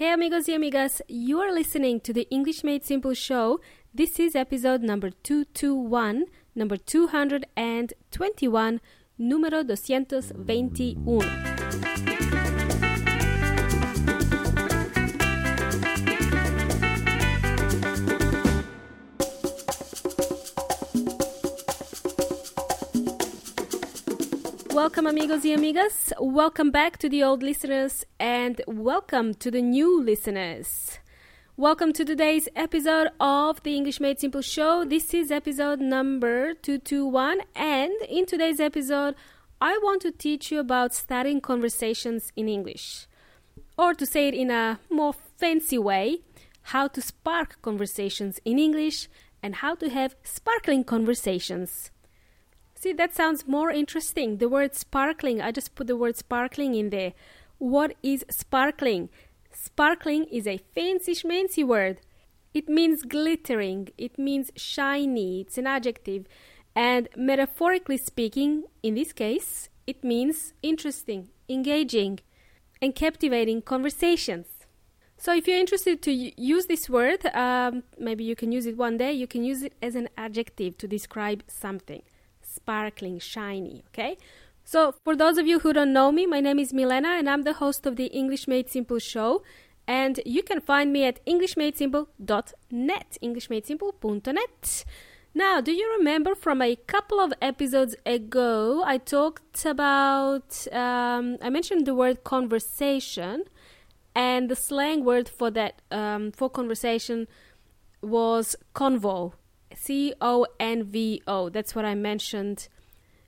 [0.00, 3.60] Hey amigos y amigas, you are listening to the English Made Simple show.
[3.92, 8.80] This is episode number 221, number 221,
[9.18, 12.49] número 221.
[24.72, 26.12] Welcome, amigos y amigas.
[26.20, 31.00] Welcome back to the old listeners and welcome to the new listeners.
[31.56, 34.84] Welcome to today's episode of the English Made Simple show.
[34.84, 39.16] This is episode number 221, and in today's episode,
[39.60, 43.08] I want to teach you about starting conversations in English.
[43.76, 46.20] Or to say it in a more fancy way,
[46.62, 49.08] how to spark conversations in English
[49.42, 51.90] and how to have sparkling conversations.
[52.80, 54.38] See, that sounds more interesting.
[54.38, 57.12] The word sparkling, I just put the word sparkling in there.
[57.58, 59.10] What is sparkling?
[59.52, 62.00] Sparkling is a fancy schmancy word.
[62.54, 66.24] It means glittering, it means shiny, it's an adjective.
[66.74, 72.20] And metaphorically speaking, in this case, it means interesting, engaging,
[72.80, 74.46] and captivating conversations.
[75.18, 78.96] So, if you're interested to use this word, um, maybe you can use it one
[78.96, 82.00] day, you can use it as an adjective to describe something
[82.54, 84.16] sparkling, shiny, okay?
[84.64, 87.42] So, for those of you who don't know me, my name is Milena and I'm
[87.42, 89.42] the host of the English Made Simple show.
[89.86, 94.84] And you can find me at englishmadesimple.net, englishmadesimple.net.
[95.34, 101.50] Now, do you remember from a couple of episodes ago, I talked about, um, I
[101.50, 103.44] mentioned the word conversation,
[104.14, 107.28] and the slang word for that, um, for conversation
[108.02, 109.34] was convo.
[109.74, 111.48] C O N V O.
[111.48, 112.68] That's what I mentioned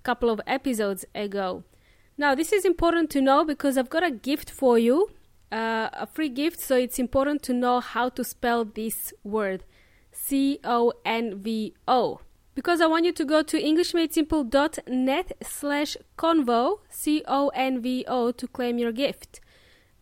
[0.00, 1.64] a couple of episodes ago.
[2.16, 5.10] Now, this is important to know because I've got a gift for you,
[5.50, 9.64] uh, a free gift, so it's important to know how to spell this word
[10.12, 12.20] C O N V O.
[12.54, 18.30] Because I want you to go to EnglishMadeSimple.net slash convo, C O N V O,
[18.30, 19.40] to claim your gift.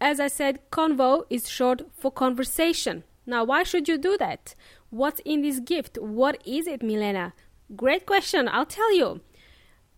[0.00, 3.04] As I said, convo is short for conversation.
[3.26, 4.54] Now, why should you do that?
[4.90, 5.98] What's in this gift?
[6.00, 7.34] What is it, Milena?
[7.76, 8.48] Great question.
[8.48, 9.20] I'll tell you.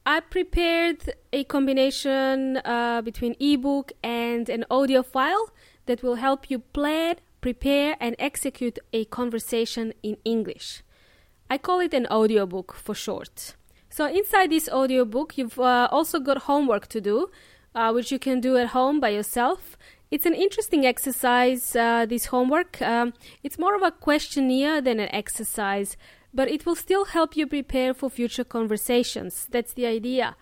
[0.05, 5.51] I prepared a combination uh, between ebook and an audio file
[5.87, 10.83] that will help you plan, prepare, and execute a conversation in English.
[11.49, 13.55] I call it an audiobook for short.
[13.89, 17.31] So, inside this audiobook, you've uh, also got homework to do,
[17.75, 19.77] uh, which you can do at home by yourself.
[20.11, 22.83] It's an interesting exercise, uh, this homework.
[22.83, 23.13] Um,
[23.45, 25.97] it's more of a questionnaire than an exercise,
[26.35, 29.47] but it will still help you prepare for future conversations.
[29.51, 30.35] That's the idea.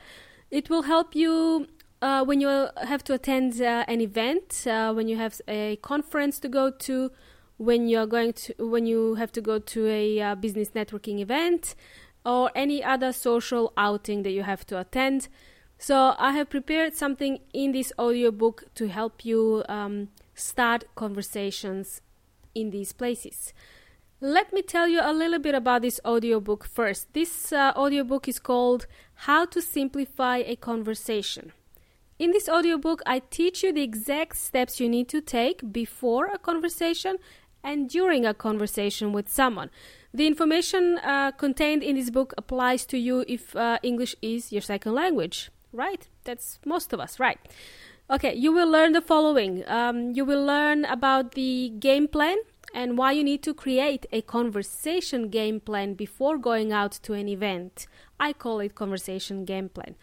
[0.51, 1.67] It will help you
[2.01, 6.39] uh, when you have to attend uh, an event, uh, when you have a conference
[6.41, 7.11] to go to,
[7.59, 11.75] when you're going to, when you have to go to a uh, business networking event,
[12.25, 15.29] or any other social outing that you have to attend.
[15.79, 22.03] So I have prepared something in this audiobook to help you um, start conversations
[22.53, 23.53] in these places.
[24.21, 27.13] Let me tell you a little bit about this audiobook first.
[27.15, 31.53] This uh, audiobook is called How to Simplify a Conversation.
[32.19, 36.39] In this audiobook, I teach you the exact steps you need to take before a
[36.39, 37.19] conversation
[37.63, 39.71] and during a conversation with someone.
[40.13, 44.63] The information uh, contained in this book applies to you if uh, English is your
[44.63, 46.09] second language right?
[46.25, 47.39] That's most of us, right?
[48.11, 49.65] Okay, you will learn the following.
[49.69, 52.39] Um, you will learn about the game plan
[52.75, 57.29] and why you need to create a conversation game plan before going out to an
[57.29, 57.87] event.
[58.19, 59.95] I call it conversation game plan.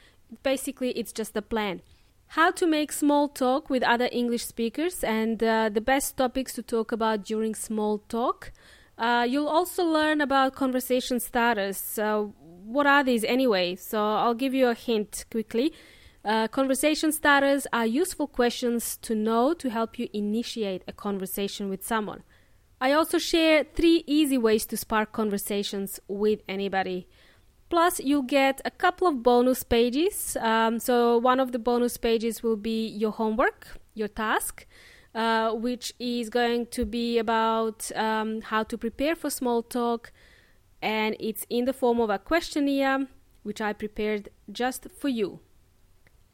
[0.43, 1.81] Basically, it's just a plan.
[2.29, 6.61] How to make small talk with other English speakers and uh, the best topics to
[6.61, 8.51] talk about during small talk.
[8.97, 11.99] Uh, you'll also learn about conversation starters.
[11.99, 12.27] Uh,
[12.65, 13.75] what are these anyway?
[13.75, 15.73] So I'll give you a hint quickly.
[16.23, 21.85] Uh, conversation starters are useful questions to know to help you initiate a conversation with
[21.85, 22.23] someone.
[22.81, 27.07] I also share three easy ways to spark conversations with anybody.
[27.69, 30.37] Plus, you'll get a couple of bonus pages.
[30.39, 34.67] Um, so, one of the bonus pages will be your homework, your task,
[35.15, 40.11] uh, which is going to be about um, how to prepare for small talk,
[40.81, 43.07] and it's in the form of a questionnaire
[43.43, 45.39] which I prepared just for you.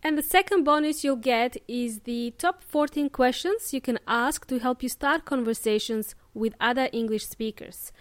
[0.04, 4.60] And the second bonus you'll get is the top 14 questions you can ask to
[4.60, 7.92] help you start conversations with other English speakers.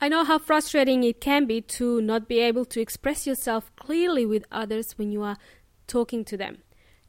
[0.00, 4.26] I know how frustrating it can be to not be able to express yourself clearly
[4.26, 5.38] with others when you are
[5.86, 6.58] talking to them.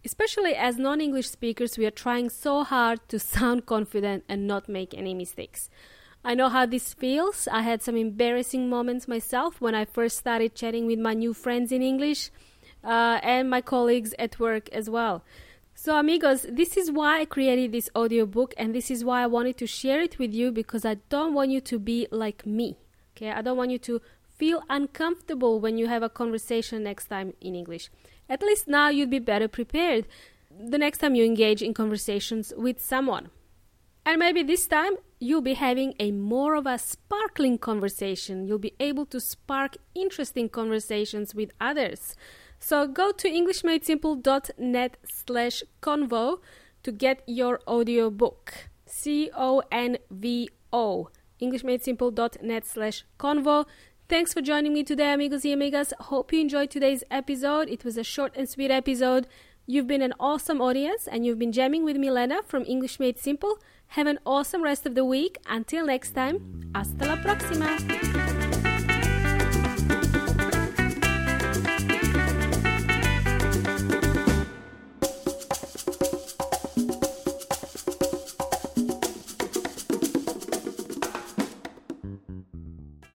[0.06, 4.70] Especially as non English speakers, we are trying so hard to sound confident and not
[4.70, 5.70] make any mistakes.
[6.24, 7.48] I know how this feels.
[7.52, 11.72] I had some embarrassing moments myself when I first started chatting with my new friends
[11.72, 12.30] in English
[12.84, 15.24] uh, and my colleagues at work as well.
[15.74, 19.58] So, amigos, this is why I created this audiobook and this is why I wanted
[19.60, 22.76] to share it with you because I don't want you to be like me.
[23.16, 27.34] Okay, I don't want you to feel uncomfortable when you have a conversation next time
[27.40, 27.90] in English.
[28.30, 30.06] At least now you'd be better prepared
[30.52, 33.30] the next time you engage in conversations with someone.
[34.06, 38.46] And maybe this time you'll be having a more of a sparkling conversation.
[38.46, 42.16] You'll be able to spark interesting conversations with others.
[42.60, 46.40] So go to englishmadesimple.net slash convo
[46.84, 48.70] to get your audiobook.
[48.86, 49.40] C-O-N-V-O.
[51.42, 53.66] englishmadesimple.net slash convo.
[54.10, 55.94] Thanks for joining me today, amigos y amigas.
[56.00, 57.70] Hope you enjoyed today's episode.
[57.70, 59.28] It was a short and sweet episode.
[59.72, 63.60] You've been an awesome audience and you've been jamming with Milena from English Made Simple.
[63.90, 65.38] Have an awesome rest of the week.
[65.46, 68.49] Until next time, hasta la próxima.